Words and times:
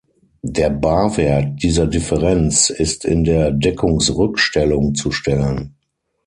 Der 0.41 0.71
Barwert 0.71 1.61
dieser 1.61 1.85
Differenz 1.85 2.71
ist 2.71 3.05
in 3.05 3.23
der 3.23 3.51
Deckungsrückstellung 3.51 4.95
zu 4.95 5.11
stellen. 5.11 5.75